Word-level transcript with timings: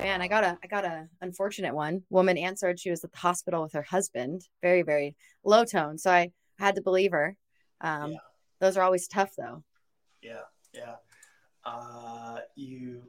I 0.00 0.28
got 0.28 0.44
a 0.44 0.58
I 0.62 0.66
got 0.66 0.84
a 0.84 1.08
unfortunate 1.20 1.74
one. 1.74 2.02
Woman 2.10 2.38
answered 2.38 2.80
she 2.80 2.90
was 2.90 3.04
at 3.04 3.12
the 3.12 3.18
hospital 3.18 3.62
with 3.62 3.72
her 3.72 3.82
husband. 3.82 4.42
Very 4.62 4.82
very 4.82 5.16
low 5.44 5.64
tone. 5.64 5.98
So 5.98 6.10
I 6.10 6.30
had 6.58 6.76
to 6.76 6.82
believe 6.82 7.12
her. 7.12 7.36
Um, 7.80 8.12
yeah. 8.12 8.18
Those 8.60 8.76
are 8.76 8.82
always 8.82 9.08
tough 9.08 9.32
though. 9.36 9.62
Yeah, 10.22 10.42
yeah. 10.72 10.96
Uh, 11.64 12.38
you 12.56 13.02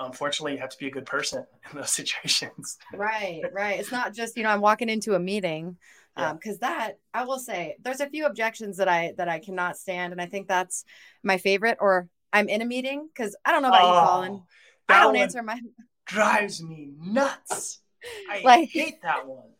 unfortunately 0.00 0.52
you 0.52 0.58
have 0.58 0.70
to 0.70 0.78
be 0.78 0.88
a 0.88 0.90
good 0.90 1.06
person 1.06 1.44
in 1.70 1.78
those 1.78 1.90
situations. 1.90 2.78
right, 2.92 3.42
right. 3.52 3.80
It's 3.80 3.92
not 3.92 4.12
just 4.14 4.36
you 4.36 4.42
know 4.42 4.50
I'm 4.50 4.60
walking 4.60 4.88
into 4.88 5.14
a 5.14 5.18
meeting 5.20 5.76
because 6.16 6.58
yeah. 6.60 6.68
um, 6.68 6.78
that 6.78 6.98
I 7.12 7.24
will 7.24 7.38
say 7.38 7.76
there's 7.82 8.00
a 8.00 8.08
few 8.08 8.26
objections 8.26 8.76
that 8.76 8.88
I 8.88 9.14
that 9.16 9.28
I 9.28 9.38
cannot 9.38 9.76
stand, 9.76 10.12
and 10.12 10.20
I 10.20 10.26
think 10.26 10.48
that's 10.48 10.84
my 11.22 11.38
favorite. 11.38 11.78
Or 11.80 12.08
I'm 12.32 12.48
in 12.48 12.62
a 12.62 12.66
meeting 12.66 13.08
because 13.12 13.36
I 13.44 13.52
don't 13.52 13.62
know 13.62 13.68
about 13.68 13.82
oh, 13.82 13.86
you, 13.86 14.06
Collin. 14.06 14.42
I 14.88 15.02
don't 15.02 15.16
answer 15.16 15.42
my 15.42 15.60
drives 16.06 16.62
me 16.62 16.92
nuts. 16.98 17.80
I 18.30 18.42
like, 18.44 18.68
hate 18.68 19.00
that 19.02 19.26
one 19.26 19.50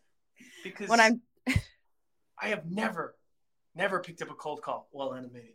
because 0.63 0.89
when 0.89 1.01
I'm 1.01 1.23
I 1.47 2.49
have 2.49 2.71
never 2.71 3.17
never 3.75 4.01
picked 4.01 4.23
up 4.23 4.31
a 4.31 4.35
cold 4.35 4.63
call 4.63 4.89
while 4.93 5.15
in 5.15 5.25
a 5.25 5.29
meeting. 5.29 5.51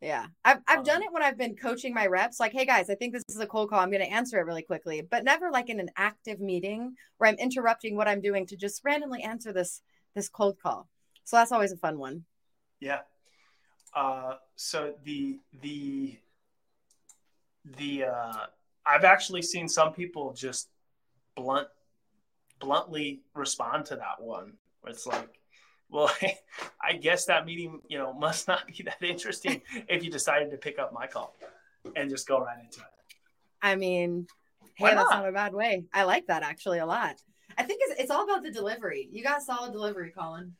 Yeah. 0.00 0.26
I've, 0.44 0.58
I've 0.68 0.78
um, 0.78 0.84
done 0.84 1.02
it 1.02 1.12
when 1.12 1.22
I've 1.22 1.38
been 1.38 1.56
coaching 1.56 1.94
my 1.94 2.06
reps. 2.06 2.38
Like, 2.38 2.52
hey 2.52 2.66
guys, 2.66 2.90
I 2.90 2.94
think 2.94 3.12
this 3.12 3.24
is 3.28 3.40
a 3.40 3.46
cold 3.46 3.70
call. 3.70 3.80
I'm 3.80 3.90
going 3.90 4.04
to 4.04 4.12
answer 4.12 4.38
it 4.38 4.44
really 4.44 4.62
quickly, 4.62 5.02
but 5.02 5.24
never 5.24 5.50
like 5.50 5.70
in 5.70 5.80
an 5.80 5.90
active 5.96 6.38
meeting 6.38 6.94
where 7.18 7.30
I'm 7.30 7.36
interrupting 7.36 7.96
what 7.96 8.08
I'm 8.08 8.20
doing 8.20 8.46
to 8.46 8.56
just 8.56 8.82
randomly 8.84 9.22
answer 9.22 9.52
this 9.52 9.82
this 10.14 10.28
cold 10.28 10.58
call. 10.62 10.88
So 11.24 11.36
that's 11.36 11.52
always 11.52 11.72
a 11.72 11.76
fun 11.76 11.98
one. 11.98 12.24
Yeah. 12.80 13.00
Uh, 13.94 14.34
so 14.56 14.94
the 15.04 15.38
the 15.62 16.18
the 16.24 16.25
uh, 18.06 18.46
I've 18.84 19.04
actually 19.04 19.42
seen 19.42 19.68
some 19.68 19.92
people 19.92 20.32
just 20.32 20.68
blunt 21.34 21.68
bluntly 22.58 23.20
respond 23.34 23.86
to 23.86 23.96
that 23.96 24.20
one. 24.20 24.54
Where 24.80 24.92
it's 24.92 25.06
like, 25.06 25.38
well, 25.90 26.10
I 26.80 26.94
guess 26.94 27.26
that 27.26 27.46
meeting, 27.46 27.80
you 27.88 27.98
know, 27.98 28.12
must 28.12 28.48
not 28.48 28.66
be 28.66 28.84
that 28.84 29.02
interesting 29.02 29.62
if 29.88 30.04
you 30.04 30.10
decided 30.10 30.50
to 30.50 30.56
pick 30.56 30.78
up 30.78 30.92
my 30.92 31.06
call 31.06 31.36
and 31.94 32.10
just 32.10 32.26
go 32.26 32.40
right 32.40 32.58
into 32.58 32.80
it. 32.80 32.86
I 33.62 33.76
mean, 33.76 34.26
hey, 34.74 34.94
that's 34.94 35.10
not 35.10 35.28
a 35.28 35.32
bad 35.32 35.54
way. 35.54 35.84
I 35.92 36.04
like 36.04 36.26
that 36.26 36.42
actually 36.42 36.78
a 36.78 36.86
lot. 36.86 37.16
I 37.58 37.62
think 37.62 37.80
it's, 37.84 38.00
it's 38.02 38.10
all 38.10 38.24
about 38.24 38.42
the 38.42 38.50
delivery. 38.50 39.08
You 39.10 39.22
got 39.22 39.42
solid 39.42 39.72
delivery, 39.72 40.10
Collin. 40.10 40.54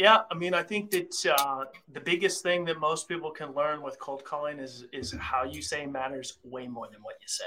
Yeah, 0.00 0.22
I 0.30 0.34
mean, 0.34 0.54
I 0.54 0.62
think 0.62 0.90
that 0.92 1.26
uh, 1.26 1.66
the 1.92 2.00
biggest 2.00 2.42
thing 2.42 2.64
that 2.64 2.80
most 2.80 3.06
people 3.06 3.30
can 3.30 3.54
learn 3.54 3.82
with 3.82 3.98
cold 3.98 4.24
calling 4.24 4.58
is 4.58 4.86
is 4.94 5.14
how 5.20 5.44
you 5.44 5.60
say 5.60 5.84
matters 5.84 6.38
way 6.42 6.66
more 6.66 6.88
than 6.90 7.02
what 7.02 7.16
you 7.20 7.28
say. 7.28 7.44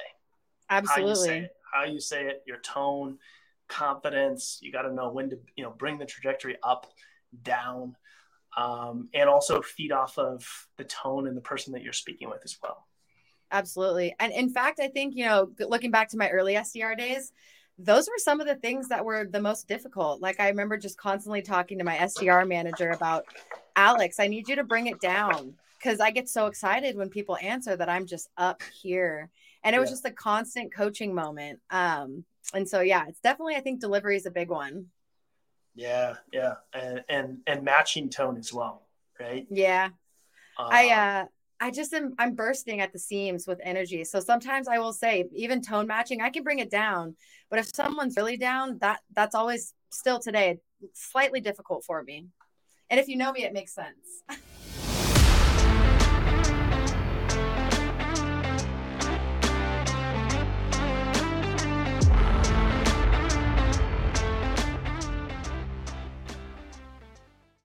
Absolutely. 0.69 1.03
How 1.03 1.09
you 1.09 1.15
say 1.15 1.39
it, 1.39 1.55
how 1.73 1.83
you 1.85 1.99
say 1.99 2.25
it 2.27 2.43
your 2.45 2.59
tone, 2.59 3.17
confidence. 3.67 4.59
You 4.61 4.71
got 4.71 4.83
to 4.83 4.93
know 4.93 5.09
when 5.09 5.31
to 5.31 5.39
you 5.55 5.63
know 5.63 5.71
bring 5.71 5.97
the 5.97 6.05
trajectory 6.05 6.57
up, 6.61 6.85
down, 7.41 7.95
um, 8.55 9.09
and 9.15 9.27
also 9.27 9.63
feed 9.63 9.91
off 9.91 10.19
of 10.19 10.47
the 10.77 10.83
tone 10.83 11.27
and 11.27 11.35
the 11.35 11.41
person 11.41 11.73
that 11.73 11.81
you're 11.81 11.91
speaking 11.91 12.29
with 12.29 12.41
as 12.43 12.55
well. 12.61 12.85
Absolutely, 13.49 14.15
and 14.19 14.31
in 14.31 14.51
fact, 14.51 14.79
I 14.79 14.89
think 14.89 15.15
you 15.15 15.25
know, 15.25 15.49
looking 15.57 15.89
back 15.89 16.09
to 16.09 16.17
my 16.17 16.29
early 16.29 16.53
SDR 16.53 16.95
days, 16.99 17.33
those 17.77 18.07
were 18.07 18.17
some 18.17 18.39
of 18.39 18.47
the 18.47 18.55
things 18.55 18.89
that 18.89 19.03
were 19.03 19.25
the 19.25 19.41
most 19.41 19.67
difficult. 19.67 20.21
Like 20.21 20.39
I 20.39 20.49
remember 20.49 20.77
just 20.77 20.97
constantly 20.97 21.41
talking 21.41 21.80
to 21.80 21.83
my 21.83 21.95
SDR 21.95 22.47
manager 22.47 22.91
about 22.91 23.25
Alex, 23.75 24.19
I 24.19 24.27
need 24.27 24.47
you 24.47 24.55
to 24.55 24.63
bring 24.63 24.88
it 24.88 24.99
down 25.02 25.55
because 25.77 25.99
I 25.99 26.11
get 26.11 26.30
so 26.30 26.45
excited 26.45 26.95
when 26.95 27.09
people 27.09 27.37
answer 27.42 27.75
that 27.75 27.89
I'm 27.89 28.05
just 28.05 28.30
up 28.37 28.61
here. 28.61 29.30
And 29.64 29.75
it 29.75 29.80
was 29.80 29.89
just 29.89 30.05
a 30.05 30.11
constant 30.11 30.73
coaching 30.73 31.15
moment. 31.15 31.59
Um, 31.70 32.25
and 32.53 32.67
so 32.67 32.81
yeah, 32.81 33.05
it's 33.08 33.20
definitely 33.21 33.55
I 33.55 33.61
think 33.61 33.80
delivery 33.80 34.17
is 34.17 34.25
a 34.25 34.31
big 34.31 34.49
one. 34.49 34.87
Yeah, 35.75 36.15
yeah, 36.31 36.55
and 36.73 37.03
and 37.09 37.37
and 37.48 37.64
matching 37.64 38.09
tone 38.09 38.37
as 38.37 38.53
well, 38.53 38.83
right? 39.19 39.48
Yeah, 39.49 39.89
um, 40.58 40.67
I 40.69 40.89
uh 40.89 41.25
I 41.63 41.71
just 41.71 41.93
am 41.93 42.13
I'm 42.19 42.35
bursting 42.35 42.81
at 42.81 42.91
the 42.91 42.99
seams 42.99 43.47
with 43.47 43.57
energy. 43.63 44.03
So 44.03 44.19
sometimes 44.19 44.67
I 44.67 44.79
will 44.79 44.91
say 44.91 45.29
even 45.33 45.61
tone 45.61 45.87
matching, 45.87 46.21
I 46.21 46.29
can 46.29 46.43
bring 46.43 46.59
it 46.59 46.69
down, 46.69 47.15
but 47.49 47.57
if 47.57 47.73
someone's 47.73 48.17
really 48.17 48.35
down, 48.35 48.79
that 48.79 48.99
that's 49.15 49.33
always 49.33 49.73
still 49.89 50.19
today 50.19 50.59
slightly 50.93 51.39
difficult 51.39 51.85
for 51.85 52.03
me. 52.03 52.27
And 52.89 52.99
if 52.99 53.07
you 53.07 53.15
know 53.15 53.31
me, 53.31 53.45
it 53.45 53.53
makes 53.53 53.73
sense. 53.73 54.23